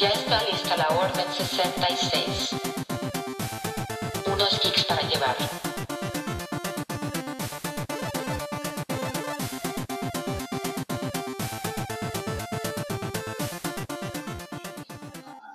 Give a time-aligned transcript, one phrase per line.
[0.00, 2.52] Ya está lista la Orden 66.
[4.32, 5.36] Unos geeks para llevar.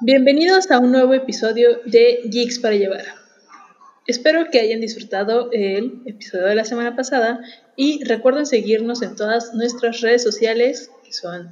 [0.02, 3.06] Bienvenidos a un nuevo episodio de Geeks para llevar.
[4.06, 7.40] Espero que hayan disfrutado el episodio de la semana pasada
[7.76, 11.52] y recuerden seguirnos en todas nuestras redes sociales que son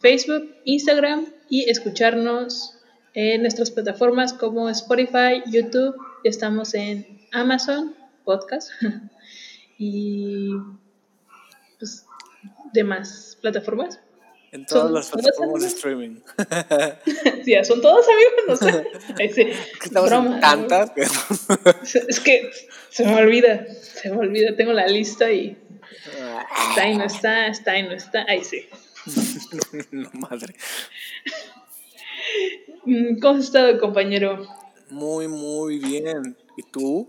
[0.00, 2.78] Facebook, Instagram y escucharnos
[3.14, 8.70] en nuestras plataformas como Spotify, YouTube, estamos en Amazon Podcast
[9.78, 10.50] y
[11.78, 12.04] pues
[12.72, 14.00] demás plataformas.
[14.52, 16.20] En todas las plataformas de streaming.
[17.44, 18.86] Sí, son todos amigos, no sé.
[19.18, 20.92] Es broma, tantas
[22.08, 22.50] Es que
[22.90, 25.56] se me olvida, se me olvida, tengo la lista y
[26.70, 28.24] está y no está, está y no está.
[28.28, 28.66] Ay, sí.
[29.90, 30.54] no, madre.
[32.84, 34.46] Mm, ¿Cómo has estado, compañero?
[34.90, 36.36] Muy, muy bien.
[36.56, 37.08] ¿Y tú?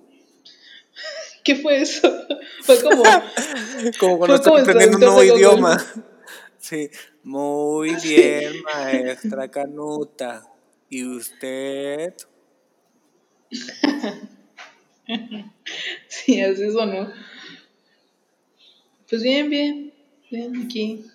[1.43, 2.11] ¿Qué fue eso?
[2.63, 3.03] Fue como,
[3.99, 5.85] Como cuando estás aprendiendo un nuevo idioma.
[6.59, 6.89] Sí.
[7.23, 10.45] Muy bien, maestra Canuta.
[10.89, 12.13] ¿Y usted?
[16.07, 17.11] sí, así eso, ¿no?
[19.09, 19.93] Pues bien, bien,
[20.29, 21.05] bien, aquí.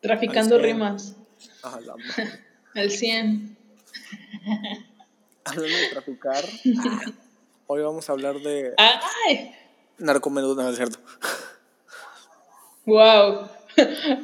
[0.00, 1.16] Traficando Al rimas,
[1.62, 2.40] A la madre.
[2.74, 3.56] al 100.
[5.44, 6.44] Hablando de traficar,
[7.66, 9.52] hoy vamos a hablar de ¡Ay!
[9.98, 10.98] narcomenú, no es cierto.
[12.86, 13.48] ¡Wow!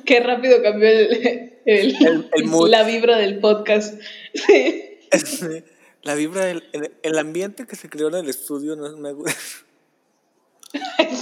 [0.05, 2.69] Qué rápido cambió el, el- El- el mood.
[2.69, 4.01] la vibra del podcast.
[4.35, 4.85] Sí.
[6.03, 9.35] La vibra del el, el ambiente que se creó en el estudio no me gusta.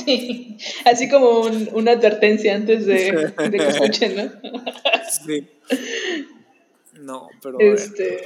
[0.04, 4.50] Sí, así como un- una advertencia antes de, de que escuchen, ¿no?
[5.26, 5.48] Sí.
[6.94, 7.58] No, pero.
[7.60, 8.20] Este,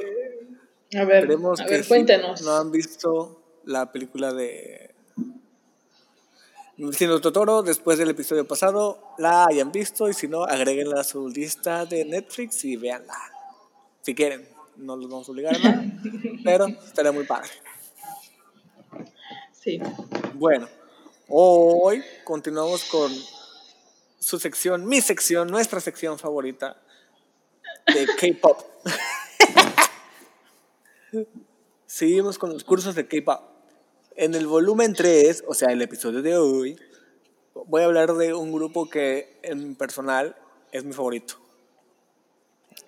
[0.96, 2.04] a ver, a que si
[2.44, 4.94] no han visto la película de
[6.92, 11.28] Siendo Totoro después del episodio pasado, la hayan visto y si no, agréguenla a su
[11.28, 13.14] lista de Netflix y véanla.
[14.00, 15.84] Si quieren, no los vamos a obligar a nada,
[16.44, 17.50] pero estaría muy padre.
[19.52, 19.80] Sí.
[20.34, 20.68] Bueno,
[21.28, 23.12] hoy continuamos con
[24.18, 26.80] su sección, mi sección, nuestra sección favorita
[27.86, 28.60] de K-pop.
[31.86, 33.42] Seguimos con los cursos de K-pop.
[34.16, 36.78] En el volumen 3, o sea, el episodio de hoy,
[37.54, 40.34] voy a hablar de un grupo que en personal
[40.72, 41.34] es mi favorito.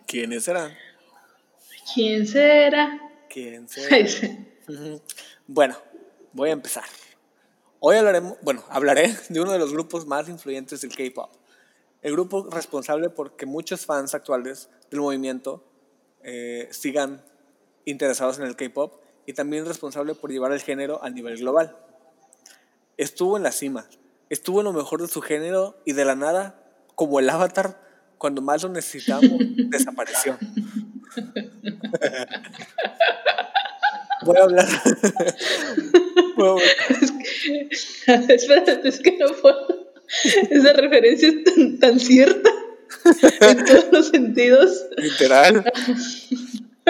[0.06, 0.76] ¿Quiénes serán?
[1.94, 3.00] ¿Quién será?
[3.28, 4.08] ¿Quién será?
[5.46, 5.76] Bueno,
[6.32, 6.84] voy a empezar.
[7.82, 11.30] Hoy hablaremos, bueno, hablaré de uno de los grupos más influyentes del K-pop.
[12.02, 15.64] El grupo responsable por que muchos fans actuales del movimiento
[16.22, 17.22] eh, sigan
[17.86, 21.74] interesados en el K-pop y también responsable por llevar el género a nivel global.
[22.98, 23.86] Estuvo en la cima,
[24.28, 26.62] estuvo en lo mejor de su género y de la nada,
[26.96, 27.80] como el avatar,
[28.18, 29.32] cuando más lo necesitamos,
[29.70, 30.36] desapareció.
[34.22, 34.68] Voy a hablar.
[36.36, 36.64] Voy a-
[38.28, 39.92] Espérate, es que no puedo.
[40.50, 42.50] Esa referencia es tan, tan cierta
[43.40, 44.86] en todos los sentidos.
[44.96, 45.72] Literal.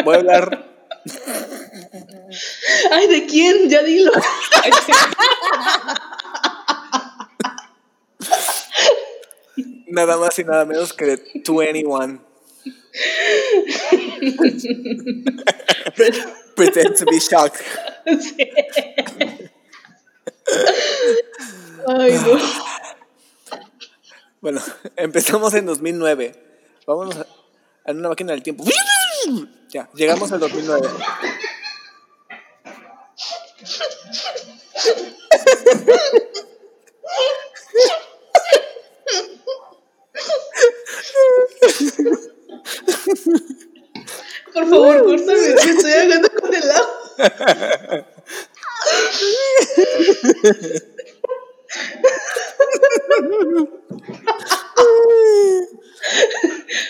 [0.04, 0.70] Voy a hablar.
[2.90, 3.68] Ay, ¿de quién?
[3.68, 4.12] Ya dilo.
[9.88, 12.30] Nada más y nada menos que de 21.
[16.56, 17.62] Pretend to be shocked.
[18.20, 18.36] Sí.
[21.86, 22.38] Ay, no.
[24.40, 24.62] Bueno,
[24.96, 26.32] empezamos en 2009.
[26.86, 27.26] Vámonos a,
[27.84, 28.64] en una máquina del tiempo.
[29.68, 30.88] Ya, llegamos al 2009.
[44.52, 47.00] Por favor, córtame, me estoy ahogando con el agua.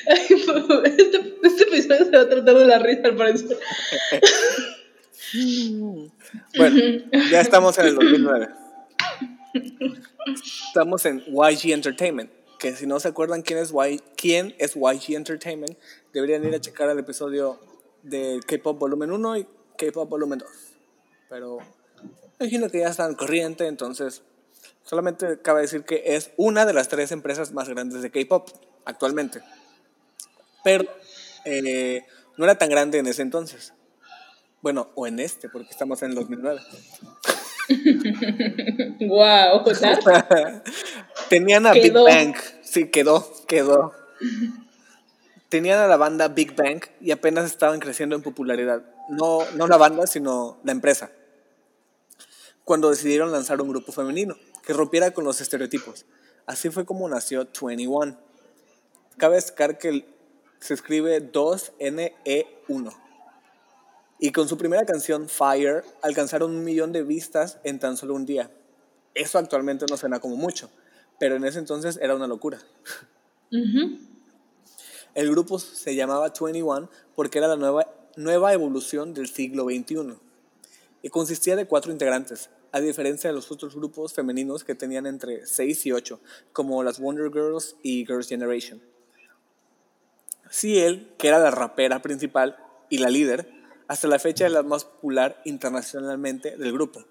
[0.09, 0.27] Ay,
[0.99, 3.59] este, este episodio se va a tratar de la risa al parecer.
[6.57, 6.77] Bueno,
[7.31, 8.49] ya estamos en el 2009.
[10.69, 12.31] Estamos en YG Entertainment.
[12.59, 15.79] Que si no se acuerdan quién es, y, quién es YG Entertainment,
[16.13, 17.59] deberían ir a checar el episodio
[18.03, 19.47] de K-Pop Volumen 1 y
[19.79, 20.49] K-Pop Volumen 2.
[21.31, 21.59] Pero
[22.41, 24.23] imagino que ya están corriente, entonces
[24.83, 28.49] solamente cabe decir que es una de las tres empresas más grandes de K-Pop
[28.85, 29.41] actualmente.
[30.65, 30.85] Pero
[31.45, 32.05] eh,
[32.37, 33.75] no era tan grande en ese entonces.
[34.63, 36.61] Bueno, o en este, porque estamos en el 2009.
[39.07, 39.63] wow,
[41.29, 42.05] Tenían a Quedó.
[42.05, 42.35] Big Bang.
[42.63, 43.93] Sí, quedó, quedó.
[45.49, 48.83] Tenían a la banda Big Bang y apenas estaban creciendo en popularidad.
[49.09, 51.11] No, no la banda, sino la empresa.
[52.71, 56.07] Cuando decidieron lanzar un grupo femenino que rompiera con los estereotipos.
[56.47, 58.17] Así fue como nació 21.
[59.17, 60.07] Cabe destacar que
[60.61, 62.97] se escribe 2NE1.
[64.21, 68.25] Y con su primera canción, Fire, alcanzaron un millón de vistas en tan solo un
[68.25, 68.53] día.
[69.15, 70.71] Eso actualmente no suena como mucho,
[71.19, 72.61] pero en ese entonces era una locura.
[73.51, 80.30] El grupo se llamaba 21 porque era la nueva, nueva evolución del siglo XXI.
[81.03, 85.47] Y consistía de cuatro integrantes, a diferencia de los otros grupos femeninos que tenían entre
[85.47, 86.21] 6 y 8,
[86.53, 88.83] como las Wonder Girls y Girls' Generation.
[90.63, 92.57] él, que era la rapera principal
[92.89, 93.51] y la líder,
[93.89, 97.05] hasta la fecha es la más popular internacionalmente del grupo.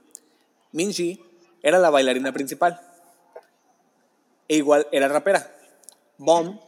[0.71, 1.21] Minji
[1.61, 2.79] era la bailarina principal.
[4.47, 5.55] E igual era rapera.
[6.17, 6.59] Bomb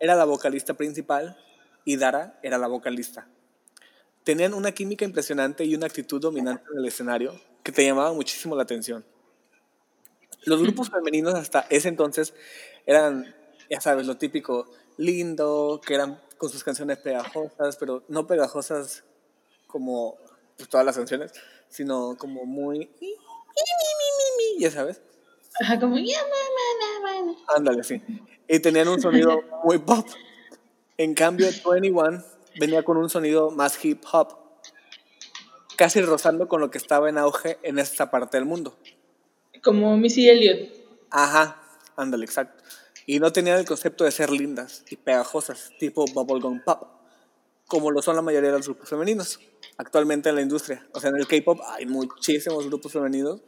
[0.00, 1.36] era la vocalista principal
[1.84, 3.28] y Dara era la vocalista.
[4.24, 8.54] Tenían una química impresionante y una actitud dominante en el escenario que te llamaba muchísimo
[8.56, 9.04] la atención.
[10.44, 12.34] Los grupos femeninos hasta ese entonces
[12.86, 13.34] eran,
[13.68, 19.04] ya sabes, lo típico, lindo, que eran con sus canciones pegajosas, pero no pegajosas
[19.66, 20.16] como
[20.56, 21.32] pues, todas las canciones,
[21.68, 22.90] sino como muy...
[24.58, 25.00] Ya sabes.
[25.60, 25.96] Ajá, como.
[27.54, 28.02] Ándale, sí.
[28.48, 30.06] Y tenían un sonido muy pop.
[30.96, 32.22] En cambio, 21
[32.58, 34.36] venía con un sonido más hip hop,
[35.76, 38.76] casi rozando con lo que estaba en auge en esta parte del mundo.
[39.62, 40.72] Como Missy Elliott.
[41.10, 41.60] Ajá,
[41.96, 42.62] ándale, exacto.
[43.06, 46.88] Y no tenían el concepto de ser lindas y pegajosas, tipo bubblegum pop,
[47.66, 49.40] como lo son la mayoría de los grupos femeninos
[49.80, 50.86] actualmente en la industria.
[50.92, 53.40] O sea, en el K-pop hay muchísimos grupos femeninos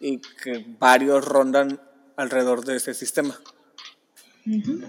[0.00, 1.80] y que varios rondan
[2.16, 3.38] alrededor de ese sistema.
[4.46, 4.80] Ujú.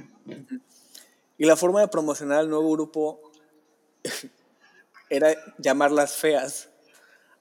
[1.38, 3.33] Y la forma de promocionar al nuevo grupo
[5.10, 6.70] era llamarlas feas.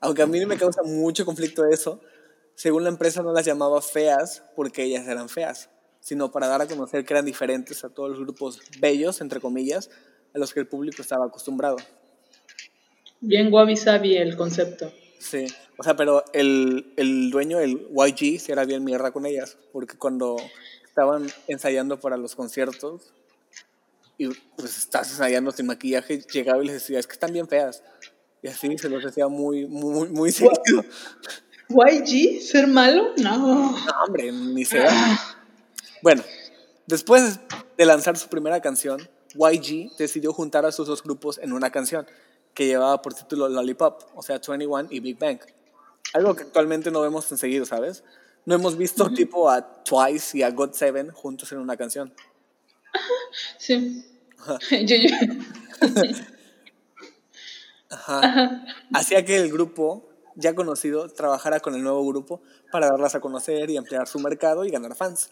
[0.01, 2.01] Aunque a mí me causa mucho conflicto eso,
[2.55, 5.71] según la empresa no las llamaba feas porque ellas eran feas,
[6.01, 9.91] sino para dar a conocer que eran diferentes a todos los grupos bellos, entre comillas,
[10.35, 11.77] a los que el público estaba acostumbrado.
[13.21, 14.93] Bien wabi sabi el concepto.
[15.19, 15.47] Sí,
[15.79, 19.97] o sea, pero el, el dueño, el YG, sí era bien mierda con ellas, porque
[19.97, 20.37] cuando
[20.85, 23.13] estaban ensayando para los conciertos
[24.19, 27.83] y pues estás ensayando sin maquillaje, llegaba y les decía, es que están bien feas.
[28.43, 30.85] Y así se los decía muy, muy, muy seguido.
[31.69, 32.41] ¿YG?
[32.43, 33.13] ¿Ser malo?
[33.19, 33.39] No.
[33.39, 34.85] No, hombre, ni se.
[36.03, 36.23] Bueno,
[36.87, 37.39] después
[37.77, 42.07] de lanzar su primera canción, YG decidió juntar a sus dos grupos en una canción
[42.55, 45.39] que llevaba por título Lollipop, o sea, 21 y Big Bang.
[46.13, 48.05] Algo que actualmente no vemos tan seguido, ¿sabes?
[48.45, 52.13] No hemos visto tipo a Twice y a God Seven juntos en una canción.
[53.59, 54.05] Sí.
[54.71, 55.09] Yo, yo.
[57.91, 58.65] Ajá.
[58.93, 63.71] Hacía que el grupo, ya conocido, trabajara con el nuevo grupo para darlas a conocer
[63.71, 65.31] y ampliar su mercado y ganar fans.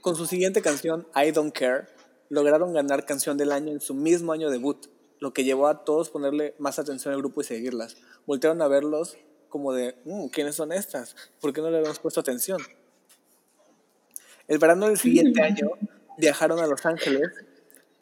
[0.00, 1.86] Con su siguiente canción, I Don't Care,
[2.28, 4.86] lograron ganar canción del año en su mismo año debut,
[5.18, 7.96] lo que llevó a todos ponerle más atención al grupo y seguirlas.
[8.26, 9.16] Voltearon a verlos
[9.48, 11.16] como de, "Mm, ¿quiénes son estas?
[11.40, 12.60] ¿Por qué no le habíamos puesto atención?
[14.48, 15.70] El verano del siguiente año
[16.18, 17.28] viajaron a Los Ángeles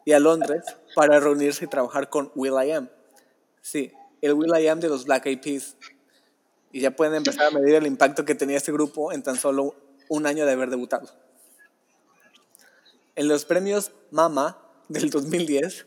[0.05, 0.63] y a Londres
[0.95, 2.89] para reunirse y trabajar con Will I Am.
[3.61, 5.75] Sí, el Will I Am de los Black Eyed Peas.
[6.71, 9.75] Y ya pueden empezar a medir el impacto que tenía este grupo en tan solo
[10.07, 11.09] un año de haber debutado.
[13.15, 15.85] En los premios Mama del 2010,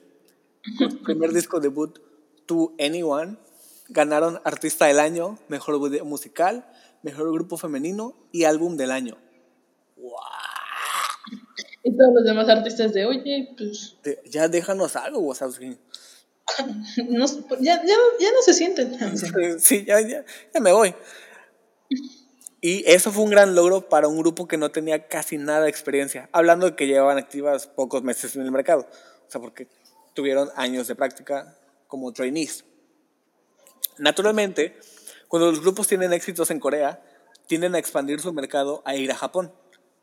[0.79, 1.99] con su primer disco debut,
[2.47, 3.37] To Anyone,
[3.89, 6.67] ganaron Artista del Año, Mejor Video Musical,
[7.03, 9.17] Mejor Grupo Femenino y Álbum del Año.
[11.85, 13.97] Y todos los demás artistas de, oye, pues,
[14.31, 15.77] Ya déjanos algo, Wazowski.
[17.09, 17.27] no,
[17.61, 18.97] ya, ya, ya no se sienten.
[19.59, 20.25] Sí, ya, ya,
[20.55, 20.95] ya me voy.
[22.61, 25.71] Y eso fue un gran logro para un grupo que no tenía casi nada de
[25.71, 28.87] experiencia, hablando de que llevaban activas pocos meses en el mercado,
[29.27, 29.67] o sea, porque
[30.15, 31.57] tuvieron años de práctica
[31.89, 32.65] como trainees.
[33.99, 34.79] Naturalmente,
[35.27, 37.03] cuando los grupos tienen éxitos en Corea,
[37.47, 39.53] tienden a expandir su mercado a ir a Japón.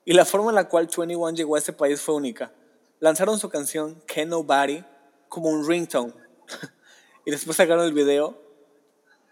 [0.05, 2.51] Y la forma en la cual 21 llegó a ese país fue única.
[2.99, 4.83] Lanzaron su canción Can Nobody
[5.27, 6.13] como un ringtone.
[7.25, 8.41] y después sacaron el video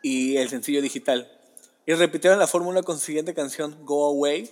[0.01, 1.31] y el sencillo digital.
[1.85, 4.51] Y repitieron la fórmula con su siguiente canción, Go Away.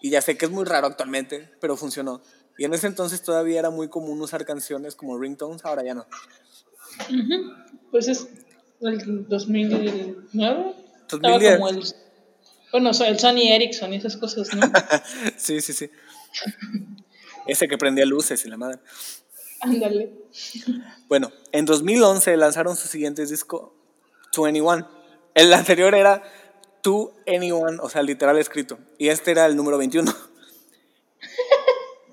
[0.00, 2.22] Y ya sé que es muy raro actualmente, pero funcionó.
[2.58, 6.06] Y en ese entonces todavía era muy común usar canciones como ringtones, ahora ya no.
[7.08, 7.52] Ujú.
[7.90, 8.28] Pues es
[8.80, 10.16] el 2009.
[10.32, 10.74] Estaba
[11.08, 11.56] 2010.
[11.56, 11.94] como el.
[12.72, 14.66] Bueno, el Sony Ericsson y esas cosas, ¿no?
[15.36, 15.90] sí, sí, sí.
[17.46, 18.78] Ese que prendía luces y la madre.
[19.60, 20.12] Ándale.
[21.06, 23.74] Bueno, en 2011 lanzaron su siguiente disco,
[24.36, 24.88] 21.
[25.34, 26.22] El anterior era
[26.82, 28.78] To Anyone, o sea, literal escrito.
[28.98, 30.12] Y este era el número 21.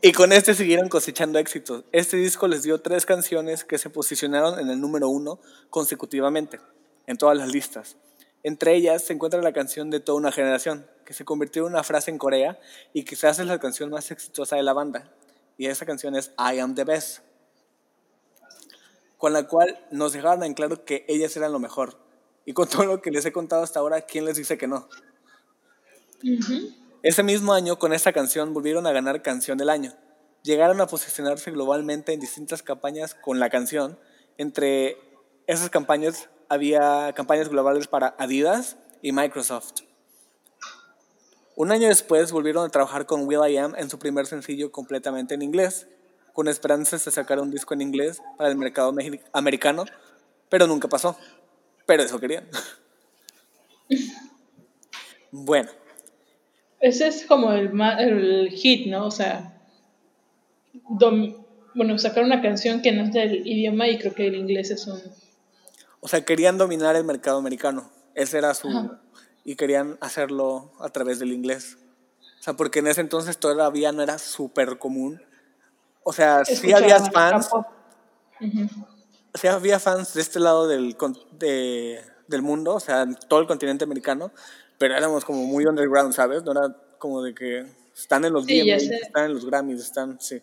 [0.02, 1.84] Y con este siguieron cosechando éxitos.
[1.92, 6.62] Este disco les dio tres canciones que se posicionaron en el número uno consecutivamente,
[7.06, 7.98] en todas las listas.
[8.44, 11.84] Entre ellas se encuentra la canción de toda una generación, que se convirtió en una
[11.84, 12.60] frase en Corea
[12.94, 15.12] y quizás es la canción más exitosa de la banda.
[15.58, 17.20] Y esa canción es I Am the Best
[19.20, 22.00] con la cual nos dejaron en claro que ellas eran lo mejor.
[22.46, 24.88] Y con todo lo que les he contado hasta ahora, ¿quién les dice que no?
[27.04, 29.94] Ese mismo año, con esta canción, volvieron a ganar Canción del Año.
[30.42, 34.00] Llegaron a posicionarse globalmente en distintas campañas con la canción.
[34.38, 34.98] Entre
[35.48, 39.82] esas campañas había campañas globales para Adidas y Microsoft.
[41.56, 45.36] Un año después volvieron a trabajar con Will I Am en su primer sencillo completamente
[45.36, 45.88] en inglés,
[46.34, 48.94] con esperanzas de sacar un disco en inglés para el mercado
[49.34, 49.86] americano,
[50.50, 51.18] pero nunca pasó.
[51.86, 52.48] Pero eso querían.
[55.32, 55.70] bueno,
[56.80, 59.08] Ese es como el, el hit, ¿no?
[59.08, 59.60] O sea,
[61.76, 64.88] bueno, sacar una canción que no es del idioma y creo que el inglés es
[64.88, 65.02] un...
[66.02, 67.90] o sea, querían dominar el mercado americano.
[68.16, 68.70] Ese era su...
[68.70, 69.02] Ajá.
[69.46, 71.78] Y querían hacerlo a través del inglés.
[72.40, 75.22] O sea, porque en ese entonces todavía no era súper común.
[76.04, 77.50] O sea, sí había fans.
[77.54, 78.68] Ujú.
[79.34, 83.40] sí había fans de este lado del, con- de- del mundo, o sea, en todo
[83.40, 84.32] el continente americano,
[84.78, 86.44] pero éramos como muy underground, ¿sabes?
[86.44, 87.66] No era como de que
[87.96, 90.42] están en los Sí, VMAs, están en los Grammys, están, sí.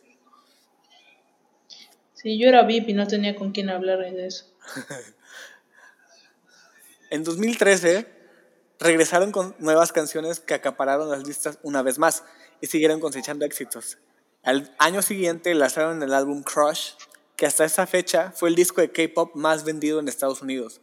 [2.14, 4.46] Sí, yo era VIP y no tenía con quién hablar de eso.
[7.10, 8.06] En 2013
[8.80, 12.24] regresaron con nuevas canciones que acapararon las listas una vez más
[12.60, 13.98] y siguieron cosechando éxitos.
[14.42, 16.94] Al año siguiente lanzaron el álbum Crush,
[17.36, 20.80] que hasta esa fecha fue el disco de K-pop más vendido en Estados Unidos.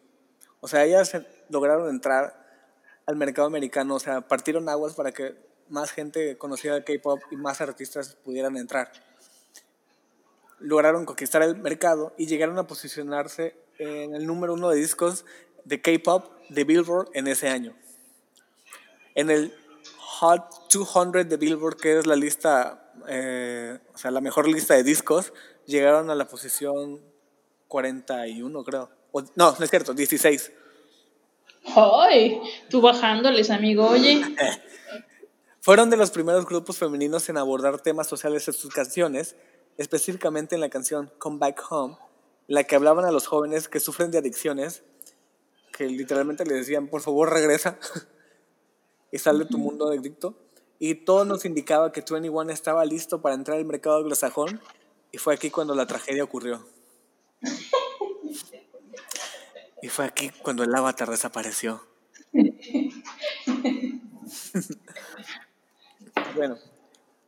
[0.62, 1.12] O sea, ellas
[1.50, 2.42] lograron entrar
[3.06, 5.36] al mercado americano, o sea, partieron aguas para que
[5.68, 8.92] más gente conociera el K-pop y más artistas pudieran entrar.
[10.60, 15.26] Lograron conquistar el mercado y llegaron a posicionarse en el número uno de discos
[15.66, 17.76] de K-pop de Billboard en ese año.
[19.16, 19.54] En el
[19.98, 24.84] Hot 200 de Billboard, que es la lista, eh, o sea, la mejor lista de
[24.84, 25.34] discos,
[25.66, 27.02] llegaron a la posición
[27.68, 28.90] 41, creo.
[29.12, 30.52] O- no, no es cierto, 16.
[31.76, 32.42] ¡Ay!
[32.70, 34.22] Tú bajándoles, amigo, oye.
[35.62, 39.36] Fueron de los primeros grupos femeninos en abordar temas sociales en sus canciones,
[39.78, 41.96] específicamente en la canción Come Back Home,
[42.50, 44.84] en la que hablaban a los jóvenes que sufren de adicciones,
[45.76, 47.78] que literalmente les decían, por favor regresa
[49.12, 50.36] y sal de tu mundo adicto.
[50.80, 54.62] Y todo nos indicaba que 21 estaba listo para entrar al mercado anglosajón
[55.12, 56.66] y fue aquí cuando la tragedia ocurrió.
[59.82, 61.82] Y fue aquí cuando el avatar desapareció.
[66.36, 66.58] Bueno,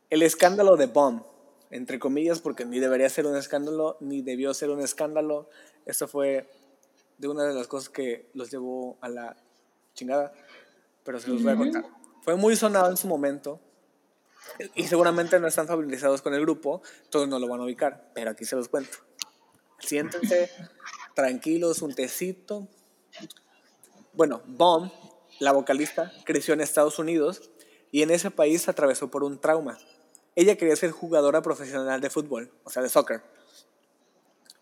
[0.10, 1.22] el escándalo de Bomb,
[1.70, 5.48] entre comillas, porque ni debería ser un escándalo, ni debió ser un escándalo.
[5.86, 6.50] Esto fue
[7.18, 9.38] de una de las cosas que los llevó a la
[9.94, 10.34] chingada,
[11.04, 11.86] pero se los voy a contar.
[12.24, 13.60] Fue muy sonado en su momento
[14.74, 18.32] y seguramente no están familiarizados con el grupo, todos no lo van a ubicar, pero
[18.32, 18.98] aquí se los cuento.
[19.80, 20.50] Siéntense
[21.14, 22.68] tranquilos, un tecito.
[24.14, 24.92] Bueno, Bomb,
[25.40, 27.52] la vocalista, creció en Estados Unidos
[27.92, 29.78] y en ese país atravesó por un trauma.
[30.36, 33.22] Ella quería ser jugadora profesional de fútbol, o sea, de soccer.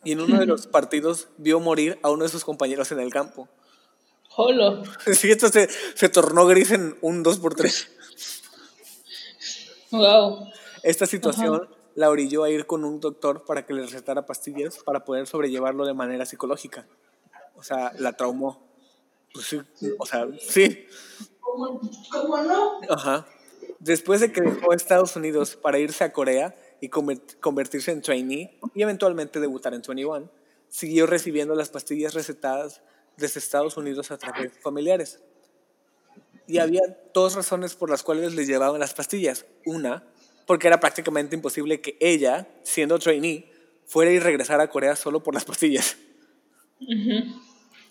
[0.03, 3.11] Y en uno de los partidos vio morir a uno de sus compañeros en el
[3.11, 3.47] campo.
[4.29, 4.83] Jolo.
[5.13, 7.87] Sí, esto se, se tornó gris en un 2x3.
[9.91, 10.47] Wow.
[10.81, 15.05] Esta situación la orilló a ir con un doctor para que le recetara pastillas para
[15.05, 16.87] poder sobrellevarlo de manera psicológica.
[17.55, 18.61] O sea, la traumó.
[19.33, 19.61] Pues sí,
[19.97, 20.85] o sea, sí.
[21.39, 21.79] ¿Cómo,
[22.11, 22.81] cómo no?
[22.89, 23.27] Ajá.
[23.79, 28.59] Después de que dejó Estados Unidos para irse a Corea y conver- convertirse en trainee
[28.75, 30.29] y eventualmente debutar en 21,
[30.67, 32.81] siguió recibiendo las pastillas recetadas
[33.15, 35.21] desde Estados Unidos a través de familiares.
[36.45, 36.81] Y había
[37.13, 39.45] dos razones por las cuales le llevaban las pastillas.
[39.65, 40.05] Una,
[40.45, 43.49] porque era prácticamente imposible que ella, siendo trainee,
[43.85, 45.95] fuera y regresara a Corea solo por las pastillas.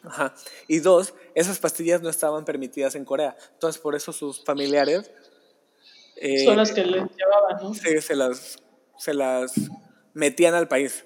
[0.04, 0.34] Ajá.
[0.68, 3.38] Y dos, esas pastillas no estaban permitidas en Corea.
[3.54, 5.10] Entonces, por eso sus familiares
[6.16, 7.72] eh, Son las que les llevaban, ¿no?
[7.72, 8.58] se, se las
[8.98, 9.52] se las
[10.14, 11.04] metían al país.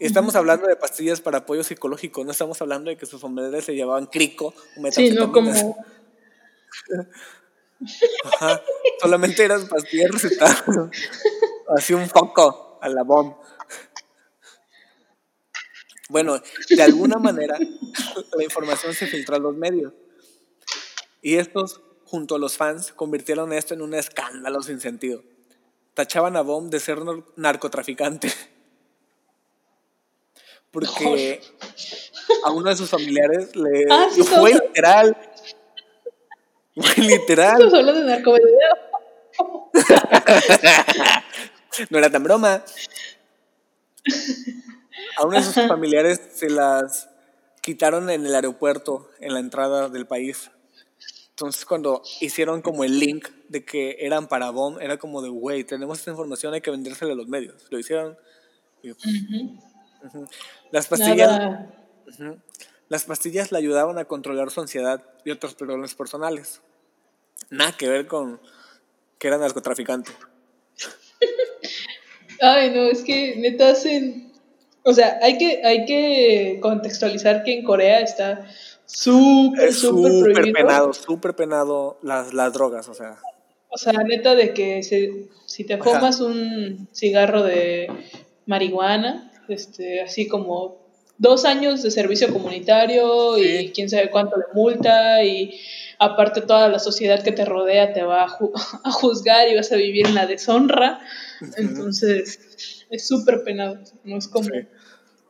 [0.00, 3.64] Y estamos hablando de pastillas para apoyo psicológico, no estamos hablando de que sus familiares
[3.64, 5.50] se llevaban crico o Sí, no como.
[8.24, 8.62] Ajá,
[9.00, 10.64] solamente eran pastillas recetadas.
[11.76, 13.38] Así un foco a la bomba.
[16.08, 19.92] Bueno, de alguna manera la información se filtró a los medios.
[21.20, 25.22] Y estos, junto a los fans, convirtieron esto en un escándalo sin sentido.
[25.98, 28.30] Tachaban a Bomb de ser nar- narcotraficante.
[30.70, 31.40] Porque
[32.44, 33.84] a uno de sus familiares le...
[33.90, 35.16] Ah, sí, fue literal.
[36.76, 37.54] Fue literal.
[37.54, 38.76] Estamos hablando de narcomenudeo.
[41.90, 42.62] no era tan broma.
[45.16, 47.08] A uno de sus familiares se las
[47.60, 50.52] quitaron en el aeropuerto, en la entrada del país.
[51.38, 55.62] Entonces cuando hicieron como el link de que eran para BOM, era como de, güey,
[55.62, 57.64] tenemos esta información, hay que vendérsela a los medios.
[57.70, 58.18] Lo hicieron.
[58.82, 60.26] y, ujú.
[60.72, 61.60] Las pastillas,
[62.88, 66.60] las pastillas le ayudaban a controlar su ansiedad y otros problemas personales.
[67.50, 68.40] Nada que ver con
[69.20, 70.10] que era narcotraficante.
[72.40, 74.27] Ay, no, es que neta hacen.
[74.88, 78.46] O sea, hay que, hay que contextualizar que en Corea está
[78.86, 80.54] súper, súper prohibido.
[80.54, 83.16] penado, súper penado las, las drogas, o sea.
[83.68, 87.88] O sea, neta de que se- si te fumas un cigarro de
[88.46, 90.78] marihuana, este, así como
[91.18, 95.60] dos años de servicio comunitario y quién sabe cuánto de multa y
[95.98, 98.52] aparte toda la sociedad que te rodea te va a, ju-
[98.84, 101.00] a juzgar y vas a vivir en la deshonra.
[101.56, 103.78] Entonces, es súper penado.
[104.04, 104.68] No es como Sí.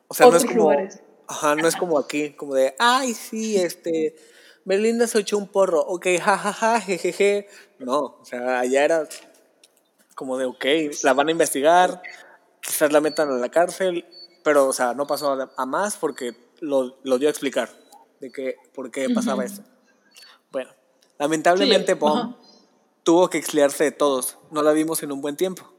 [0.08, 0.70] O sea, no es otros como.
[0.70, 1.00] lugares.
[1.26, 4.16] Ajá, no es como aquí, como de, ay, sí, este.
[4.64, 7.48] Belinda se echó un porro, ok, jajaja, jejeje.
[7.78, 9.08] No, o sea, allá era
[10.14, 10.64] como de, ok,
[11.04, 12.02] la van a investigar,
[12.60, 14.04] quizás la metan a la cárcel,
[14.42, 17.70] pero, o sea, no pasó a, a más porque lo, lo dio a explicar
[18.20, 19.62] de que, por qué pasaba eso.
[20.50, 20.70] Bueno,
[21.18, 22.00] lamentablemente, Sí,
[23.04, 25.72] tuvo que exiliarse de todos, no la vimos en un buen tiempo.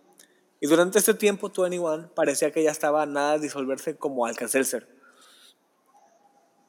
[0.59, 4.87] Y durante este tiempo, 21 parecía que ya estaba nada de disolverse como Alka-Seltzer.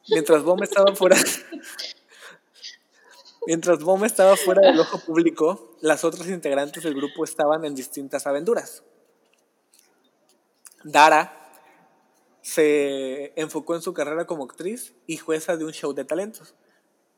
[0.09, 1.17] Mientras Bomb estaba fuera.
[3.47, 8.27] Mientras Bomb estaba fuera del ojo público, las otras integrantes del grupo estaban en distintas
[8.27, 8.83] aventuras.
[10.83, 11.37] Dara
[12.41, 16.55] se enfocó en su carrera como actriz y jueza de un show de talentos.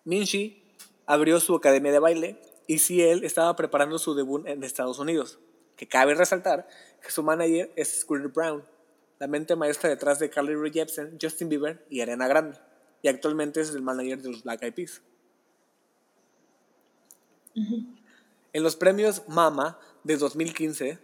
[0.05, 5.39] Minji abrió su academia de baile y Ciel estaba preparando su debut en Estados Unidos.
[5.75, 6.67] Que cabe resaltar
[7.01, 8.63] que su manager es Scooter Brown,
[9.19, 12.57] la mente maestra detrás de Carly Rae Jepsen, Justin Bieber y Ariana Grande,
[13.01, 15.01] y actualmente es el manager de los Black Eyed Peas.
[17.55, 20.99] En los premios Mama de 2015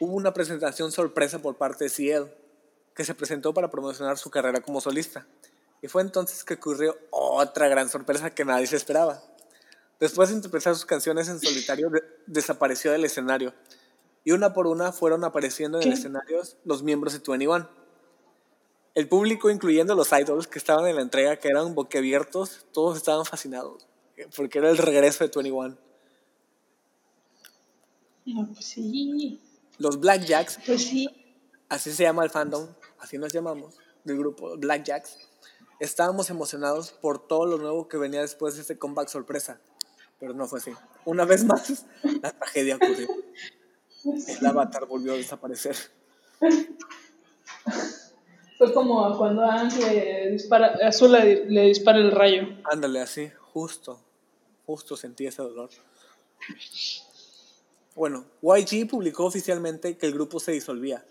[0.00, 2.32] hubo una presentación sorpresa por parte de Ciel,
[2.94, 5.26] que se presentó para promocionar su carrera como solista.
[5.80, 9.22] Y fue entonces que ocurrió otra gran sorpresa que nadie se esperaba.
[10.00, 13.52] Después de interpretar sus canciones en solitario, de- desapareció del escenario.
[14.24, 15.94] Y una por una fueron apareciendo en ¿Qué?
[15.94, 17.68] escenarios los miembros de 21.
[18.94, 23.24] El público, incluyendo los idols que estaban en la entrega, que eran boquiabiertos, todos estaban
[23.24, 23.86] fascinados.
[24.36, 25.76] Porque era el regreso de 21.
[28.26, 29.40] No, pues sí.
[29.78, 31.08] Los Blackjacks Pues sí.
[31.68, 35.16] así se llama el fandom, así nos llamamos, del grupo Blackjacks,
[35.80, 39.60] estábamos emocionados por todo lo nuevo que venía después de este comeback sorpresa,
[40.18, 40.72] pero no fue así.
[41.04, 41.86] Una vez más,
[42.22, 43.08] la tragedia ocurrió.
[44.04, 45.76] El avatar volvió a desaparecer.
[48.58, 52.48] Fue como cuando a Ang le dispara, Azul le, le dispara el rayo.
[52.64, 54.00] Ándale, así, justo,
[54.66, 55.70] justo sentí ese dolor.
[57.94, 61.04] Bueno, YG publicó oficialmente que el grupo se disolvía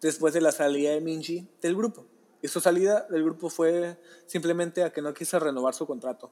[0.00, 2.06] después de la salida de Minji del grupo.
[2.42, 6.30] Y su salida del grupo fue simplemente a que no quiso renovar su contrato.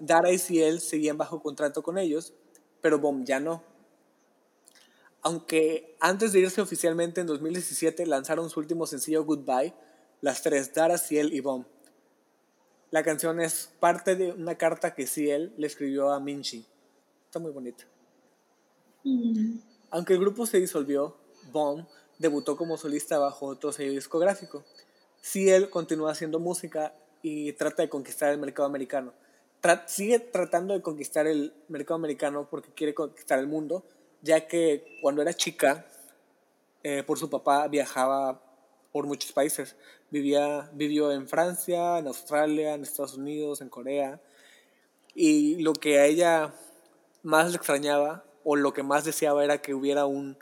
[0.00, 2.32] Dara y Ciel seguían bajo contrato con ellos,
[2.80, 3.62] pero Bomb ya no.
[5.22, 9.74] Aunque antes de irse oficialmente en 2017 lanzaron su último sencillo Goodbye,
[10.22, 11.66] las tres, Dara, Ciel y Bomb.
[12.90, 16.66] La canción es parte de una carta que Ciel le escribió a Minji.
[17.26, 17.84] Está muy bonita.
[19.90, 21.16] Aunque el grupo se disolvió,
[21.52, 21.86] Bomb
[22.18, 24.64] debutó como solista bajo otro sello discográfico.
[25.20, 29.12] Ciel continúa haciendo música y trata de conquistar el mercado americano.
[29.62, 33.84] Tra- sigue tratando de conquistar el mercado americano porque quiere conquistar el mundo,
[34.22, 35.86] ya que cuando era chica,
[36.82, 38.42] eh, por su papá viajaba
[38.92, 39.76] por muchos países.
[40.10, 44.20] Vivía, vivió en Francia, en Australia, en Estados Unidos, en Corea.
[45.14, 46.54] Y lo que a ella
[47.22, 50.38] más le extrañaba o lo que más deseaba era que hubiera un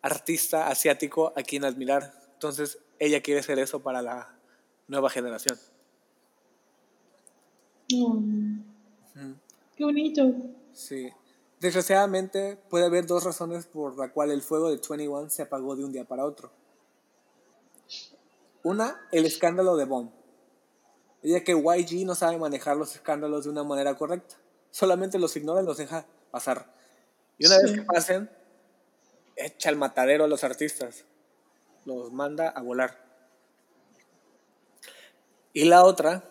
[0.00, 2.12] artista asiático a quien admirar.
[2.34, 4.34] Entonces ella quiere hacer eso para la
[4.86, 5.58] nueva generación.
[7.96, 9.32] Mm.
[9.76, 10.32] Qué bonito.
[10.72, 11.10] Sí.
[11.60, 15.84] Desgraciadamente puede haber dos razones por la cual el fuego de 21 se apagó de
[15.84, 16.50] un día para otro.
[18.64, 20.10] Una, el escándalo de Bomb.
[21.22, 24.36] Ya que YG no sabe manejar los escándalos de una manera correcta.
[24.70, 26.72] Solamente los ignora y los deja pasar.
[27.38, 28.30] Y una vez que pasen,
[29.36, 31.04] echa el matadero a los artistas.
[31.84, 33.04] Los manda a volar.
[35.52, 36.24] Y la otra,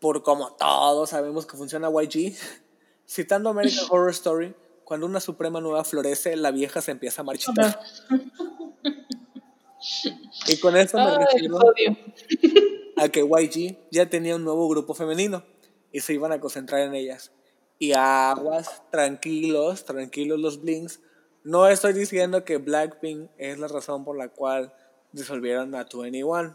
[0.00, 2.36] por como todos sabemos que funciona YG,
[3.08, 7.78] citando American Horror Story, cuando una suprema nueva florece, la vieja se empieza a marchitar.
[10.46, 11.58] Y con eso me Ay, refiero
[12.96, 15.44] a que YG ya tenía un nuevo grupo femenino
[15.92, 17.32] y se iban a concentrar en ellas.
[17.78, 21.00] Y aguas, tranquilos, tranquilos los Blinks.
[21.44, 24.72] No estoy diciendo que Blackpink es la razón por la cual
[25.12, 26.54] disolvieron a 21.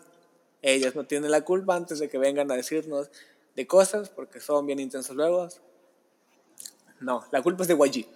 [0.62, 3.10] Ellas no tienen la culpa antes de que vengan a decirnos
[3.56, 5.48] de cosas porque son bien intensos luego.
[7.00, 8.08] No, la culpa es de YG.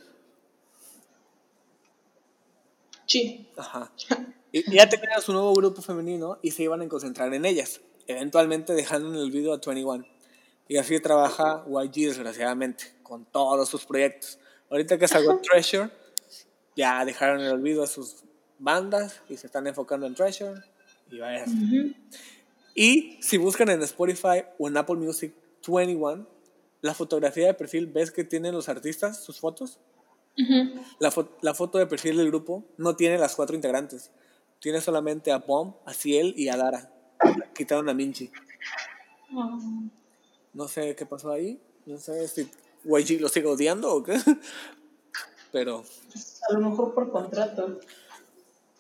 [3.06, 3.50] Sí.
[3.58, 3.92] Ajá.
[4.50, 8.74] Y ya tenían su nuevo grupo femenino y se iban a concentrar en ellas, eventualmente
[8.74, 10.06] dejando en el olvido a 21.
[10.70, 14.40] Y así trabaja YG desgraciadamente, con todos sus proyectos.
[14.70, 15.92] Ahorita que salió Treasure,
[16.78, 18.24] ya dejaron en el olvido a sus
[18.58, 20.62] bandas y se están enfocando en Treasure.
[21.12, 21.44] Y vaya.
[21.44, 21.94] Ujú.
[22.80, 25.34] Y si buscan en Spotify o en Apple Music
[25.68, 26.28] 21,
[26.82, 29.80] la fotografía de perfil, ¿ves que tienen los artistas sus fotos?
[30.38, 30.80] Ujú.
[31.00, 34.12] La, fo- la foto de perfil del grupo no tiene las cuatro integrantes.
[34.60, 36.92] Tiene solamente a Bomb, a Ciel y a Dara.
[37.56, 38.30] Quitaron a Minchi.
[40.54, 41.60] No sé qué pasó ahí.
[41.88, 42.48] No sé si
[42.84, 44.18] YG lo sigue odiando o qué.
[45.52, 45.84] Pero,
[46.48, 47.80] A lo mejor por contrato.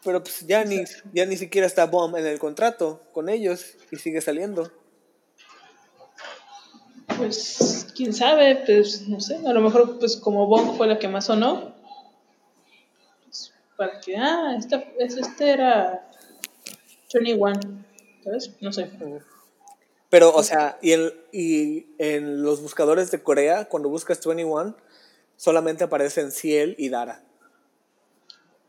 [0.08, 3.98] Pero pues ya ni, ya ni siquiera está Bomb en el contrato con ellos y
[3.98, 4.72] sigue saliendo.
[7.18, 11.10] Pues, quién sabe, pues, no sé, a lo mejor, pues, como Bong fue la que
[11.10, 11.76] más sonó,
[13.26, 16.10] pues, para que, ah, esta, es- este era
[17.14, 17.60] 21,
[18.24, 18.52] ¿sabes?
[18.62, 18.90] No sé.
[20.10, 24.74] Pero, o sea, y en, y en los buscadores de Corea, cuando buscas 21,
[25.36, 27.27] solamente aparecen Ciel y Dara.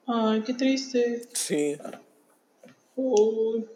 [0.09, 1.29] Ay, qué triste.
[1.33, 1.77] Sí.
[2.97, 3.67] Uy.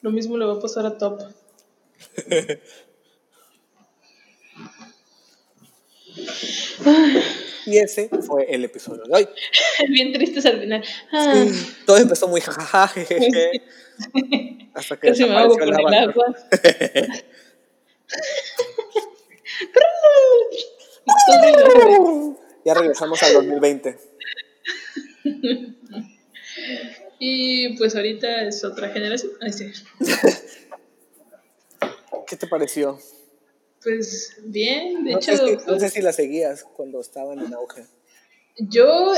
[0.00, 1.20] Lo mismo le va a pasar a Top.
[7.66, 9.28] Y ese fue el episodio de hoy.
[9.90, 10.82] Bien tristes al final.
[11.12, 11.44] Ah,
[11.84, 12.86] Todo empezó muy jajaja,
[14.74, 16.34] hasta que casi me hago con el agua.
[22.64, 23.98] Ya regresamos al 2020.
[27.20, 29.32] Y pues ahorita es otra generación.
[29.40, 29.66] Ay, sí.
[32.26, 32.98] ¿Qué te pareció?
[33.82, 37.52] Pues bien, de No hecho, si, no pues, sé si la seguías cuando estaban en
[37.54, 37.86] auge.
[38.58, 39.12] yo,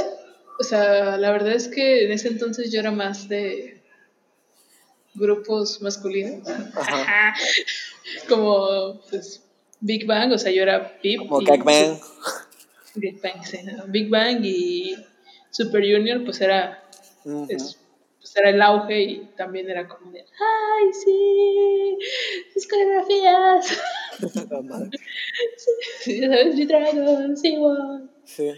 [0.58, 3.82] o sea, la verdad es que en ese entonces yo era más de
[5.14, 6.48] grupos masculinos.
[6.48, 7.34] Ajá.
[8.28, 9.42] Como, pues,
[9.80, 11.18] Big Bang, o sea, yo era Pip.
[11.20, 11.98] Como y- Gagman.
[12.94, 13.84] Big Bang, sí, ¿no?
[13.88, 14.96] Big Bang y
[15.50, 16.82] Super Junior, pues era,
[17.48, 17.78] es-
[18.20, 21.98] pues era el auge y también era como de, ¡ay, sí!
[22.52, 23.80] ¡Sus coreografías!
[24.64, 24.90] Madre.
[26.02, 28.50] Sí, ya sabes, G-Dragon, Siwon, Sí.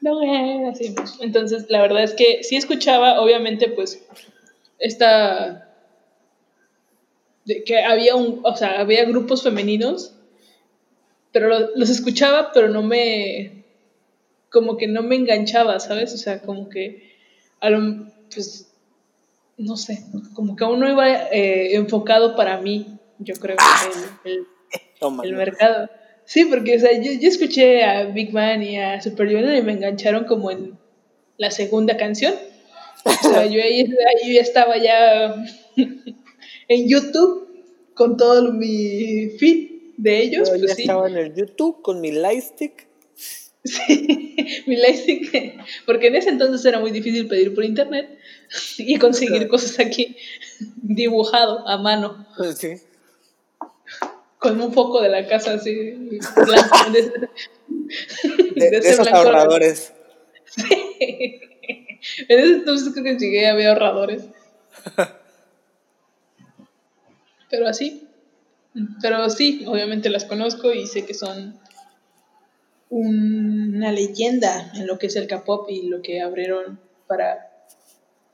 [0.00, 0.94] no eh, así.
[1.20, 4.06] Entonces, la verdad es que sí escuchaba, obviamente, pues,
[4.78, 5.62] esta.
[7.46, 8.40] de que había un.
[8.44, 10.14] O sea, había grupos femeninos,
[11.32, 13.64] pero lo- los escuchaba, pero no me.
[14.56, 16.14] Como que no me enganchaba, ¿sabes?
[16.14, 17.12] O sea, como que.
[17.60, 18.72] A lo, pues.
[19.58, 23.56] No sé, como que aún no iba eh, enfocado para mí, yo creo,
[24.24, 24.38] el- el,
[25.02, 25.32] el mames.
[25.32, 25.88] mercado.
[26.26, 29.62] Sí, porque o sea, yo, yo escuché a Big Bang y a Super Junior y
[29.62, 30.76] me engancharon como en
[31.38, 32.34] la segunda canción.
[33.04, 33.80] O sea, yo ahí,
[34.22, 35.36] ahí ya estaba ya
[36.68, 37.48] en YouTube
[37.94, 40.48] con todo mi feed de ellos.
[40.50, 40.82] Yo pues ya sí.
[40.82, 42.86] estaba en el YouTube con mi lightstick.
[43.66, 48.18] Sí, mi lightstick, porque en ese entonces era muy difícil pedir por internet
[48.78, 50.16] y conseguir cosas aquí
[50.76, 52.26] dibujado a mano.
[52.56, 52.76] Sí.
[54.38, 55.94] con un foco de la casa así
[56.36, 56.90] blanco.
[56.92, 59.18] De, De, esos blanco.
[59.18, 59.92] ahorradores.
[62.28, 64.26] En ese entonces creo que llegué había ahorradores.
[67.50, 68.06] Pero así.
[69.02, 71.58] Pero sí, obviamente las conozco y sé que son
[72.88, 77.50] una leyenda en lo que es el K-pop y lo que abrieron para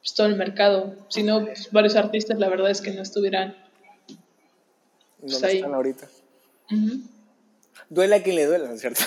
[0.01, 0.95] pues, todo el mercado.
[1.09, 3.57] Si no, pues, varios artistas, la verdad es que no estuvieran.
[5.23, 5.57] No ahí.
[5.57, 6.09] están ahorita.
[6.71, 7.01] Ujú.
[7.89, 9.03] Duele a quien le duela, ¿no es cierto?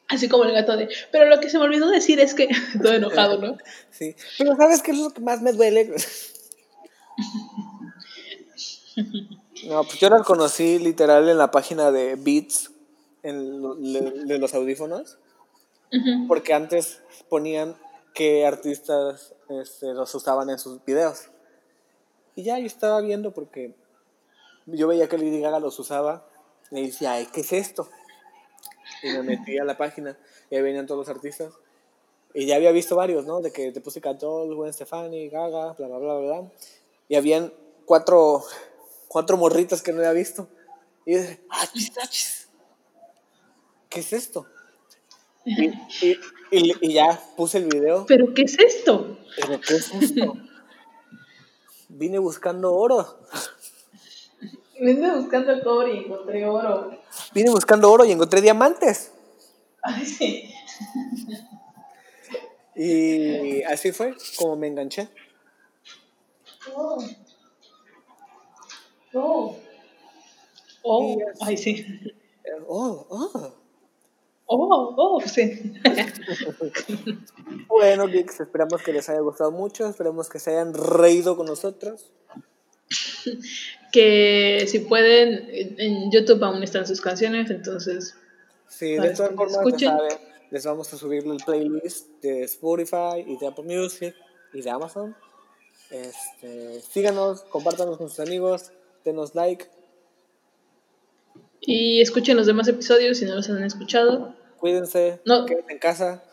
[0.07, 0.87] Así como el gato de.
[1.11, 2.47] Pero lo que se me olvidó decir es que.
[2.81, 3.57] Todo enojado, ¿no?
[3.91, 4.15] Sí.
[4.37, 5.93] Pero ¿sabes qué es lo que más me duele?
[9.67, 12.71] No, pues yo la conocí literal en la página de Beats,
[13.23, 13.61] en
[13.93, 15.17] le- de los audífonos,
[15.91, 16.27] Ujú.
[16.27, 17.75] porque antes ponían
[18.13, 21.29] qué artistas este, los usaban en sus videos.
[22.35, 23.75] Y ya yo estaba viendo porque
[24.65, 26.27] yo veía que Lady Gaga los usaba
[26.71, 27.89] y decía, ay, ¿qué es esto?
[29.03, 30.17] Y me metí a la página
[30.49, 31.53] y ahí venían todos los artistas.
[32.33, 33.41] Y ya había visto varios, ¿no?
[33.41, 36.51] De que te puse Catol, Gwen Stefani, Gaga, bla, bla, bla, bla.
[37.09, 37.51] Y habían
[37.85, 38.43] cuatro,
[39.07, 40.49] cuatro morritas que no había visto.
[41.05, 42.09] Y yo dije, ¡ah, chis, ah!
[43.89, 44.45] ¿Qué es esto?
[45.45, 46.19] Y, y,
[46.51, 48.05] y- y ya puse el video.
[48.05, 49.17] ¿Pero qué es esto?
[49.37, 50.33] ¿Pero qué es esto?
[51.89, 53.21] Vine buscando oro.
[54.79, 56.91] Vine buscando cobre y encontré oro.
[57.33, 59.11] Vine buscando oro y encontré diamantes.
[59.81, 60.53] Ay, sí.
[62.75, 65.09] Y así fue como me enganché.
[66.75, 67.01] Oh.
[69.19, 69.55] Oh.
[70.83, 71.17] Oh.
[71.17, 71.85] Y así- Ay, sí.
[72.67, 73.53] Oh, oh.
[74.49, 75.73] Oh, oh, sí.
[77.67, 79.87] Bueno, geeks, esperamos que les haya gustado mucho.
[79.87, 82.11] Esperamos que se hayan reído con nosotros.
[83.91, 88.15] que si pueden, en YouTube aún están sus canciones, entonces
[88.69, 89.81] Sí, de todas formas,
[90.49, 94.15] les vamos a subir el playlist de Spotify y de Apple Music
[94.53, 95.15] y de Amazon.
[95.89, 98.71] Este, síganos, compártanos con sus amigos,
[99.07, 99.65] denos like,
[101.61, 104.35] Y escuchen los demás episodios si no los han escuchado.
[104.59, 105.45] cuídense, No.
[105.45, 106.23] quédense en casa.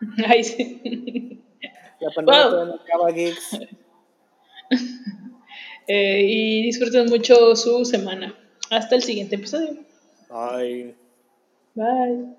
[0.26, 1.42] Ay, sí.
[2.00, 2.66] La pandemia Wow.
[2.66, 3.58] no acaba, geeks.
[5.88, 8.34] Eh, y disfruten mucho su semana.
[8.70, 9.84] Hasta el siguiente episodio.
[10.28, 10.96] Bye.
[11.76, 12.34] Bye.